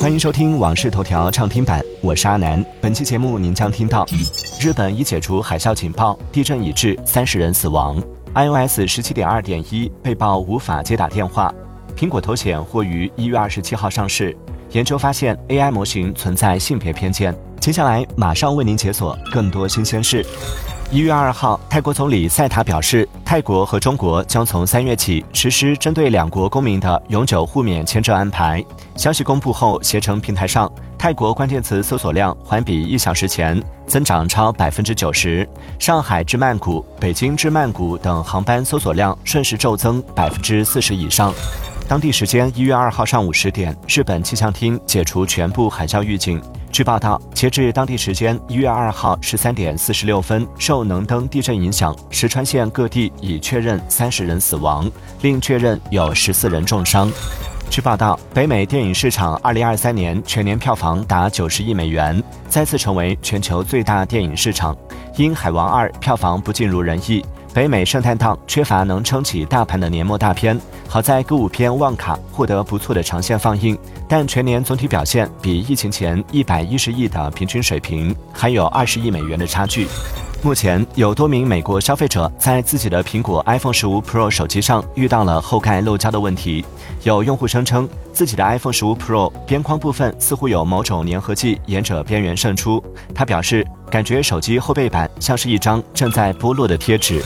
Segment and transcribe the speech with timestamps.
[0.00, 2.64] 欢迎收听《往事头条》畅听版，我是阿南。
[2.80, 4.06] 本期节目您将听到：
[4.60, 8.00] 日本已解除海啸警报，地震已致三十人死亡
[8.32, 11.52] ；iOS 十七点二点一被曝无法接打电话；
[11.96, 14.32] 苹果头显或于一月二十七号上市；
[14.70, 17.34] 研究发现 AI 模型存在性别偏见。
[17.58, 20.24] 接下来马上为您解锁更多新鲜事。
[20.90, 28.64] 一月二号，泰国总理赛塔表示，泰国和中国将从三月起实施针对两国公民的永久互免签证安排。
[28.96, 35.46] 消息公布后，携程平台上泰国关键词搜索量环比一小时前增长超百分之九十，
[35.78, 41.34] 上海至曼谷、北京至曼谷等航班搜索量顺势骤增百分之四十以上。
[41.88, 46.38] 当地时间一月二号上午十点，日本气象厅解除全部海啸预警。
[46.70, 54.86] 据报道，截至当地时间一月二号十三点四十六分，受能登地震影响，石川县各地已确认三十人死亡，
[55.22, 57.10] 另确认有十四人重伤。
[57.70, 64.76] 据报道，北美电影市场二零二三年全年票房达九十亿美元，再次成为全球最大电影市场。
[65.16, 67.24] 因《海王二》票房不尽如人意。
[67.54, 73.76] 北美圣诞档缺乏能撑起大盘的年末大片，好在歌舞片《旺卡》获得不错的长线放映，
[74.08, 79.88] 但全年总体表现比疫情前一百一十亿的平均水平还有二十亿美元的差距。
[80.40, 86.64] 目前有多名美国消费者在自己的苹果 iPhone 十五 Pro 手机上遇到了后盖漏胶的问题。
[87.02, 92.80] 有用户声称自己的 iPhone 十五 Pro 边框部分似乎有某种粘合剂沿着边缘渗出。
[93.12, 97.22] 他表示，感觉手机后背板像是一张正在剥落的贴纸。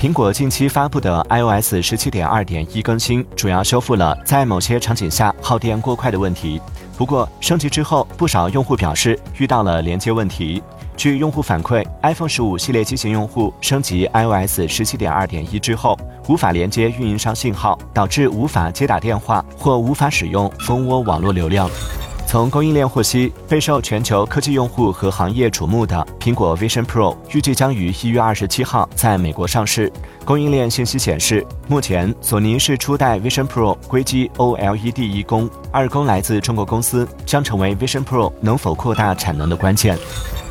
[0.00, 6.60] 苹果近期发布的 iOS 十七点二点一更新，主要修复了在某些场景下耗电过快的问题。
[6.96, 10.62] 不过，升级之后，不少用户表示遇到了连接问题。
[10.96, 15.98] 据用户反馈，iPhone 十五系列机型用户升级 iOS 十七点二点一之后，
[16.28, 21.68] 无法连接运营商信号，导致无法接打电话或无法使用蜂窝网络流量。
[22.28, 29.90] 从供应链获悉，备受全球科技用户和行业瞩目的苹果 Vision Pro 预计将于一月二十七号在美国上市。
[30.26, 39.96] 供应链信息显示，目前索尼是初代 Vision Pro 硅基 OLED 一功，二功来自中国公司，将成为 Vision Pro 能否扩大产能的关键。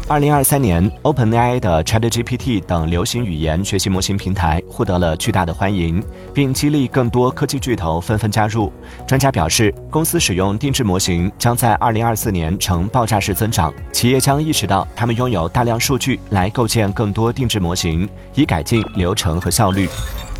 [0.09, 6.01] 二零二三年，OpenAI 的 ChatGPT 等流行语言学习模型平台获得了巨大的欢迎，
[6.33, 8.71] 并激励更多科技巨头纷纷加入。
[9.05, 13.73] 专家表示，公司使用定制模型将在二零二四年呈爆炸式增长。
[13.91, 19.89] 企业将意识到，他们拥有大量数据来构建更多定制模型，以改进流程和效率。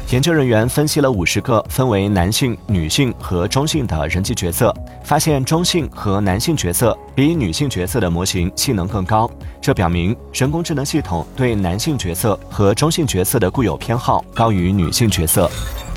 [0.09, 4.73] 研究人员分析了五十个分为男性、女性和中性的人际角色，
[5.03, 9.29] 发现中性和男性角色比女性角色的模型性能更高。
[9.61, 15.51] 这表明人工智能系统对男性角色和中性角色的固有偏好高于女性角色。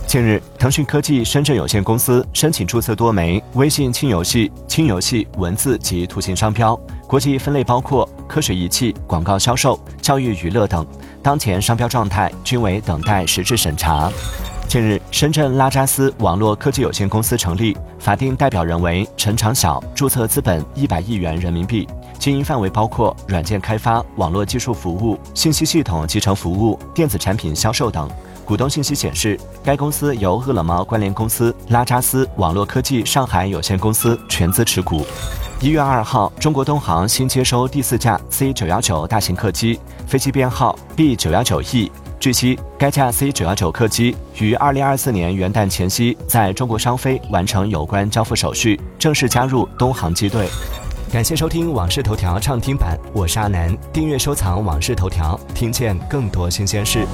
[0.08, 10.86] 近日，腾讯科技深圳有限公司申请注册多枚微信轻游戏、轻游戏文字及图形商标，国际分类包括科学仪器、广告销售、教育娱乐等。
[11.22, 14.12] 当前商标状态均为等待实质审查。
[14.68, 21.88] 近日，深圳拉扎斯网络科技有限公司成立，法定代表人为陈长晓，注册资本一百亿元人民币，
[22.18, 28.06] 经营范围包括软件开发、网络技术服务、信息系统集成服务、电子产品销售等。
[28.50, 35.06] 股东信息显示，该公司由饿了么关联公司拉扎斯网络科技上海有限公司全资持股。
[35.60, 41.92] 一月二号，中国东航新接收第四架 C 九幺九大型客机，飞机编号 B 九幺九 E。
[42.18, 50.48] 据悉，该架 C 九幺九客机于二零二四年元旦前夕在中国商飞完成有关交付手续，正式加入东航机队。
[51.12, 53.72] 感谢收听《往事头条》畅听版，我是阿南。
[53.92, 57.06] 订阅收藏《往事头条》，听见更多新鲜事。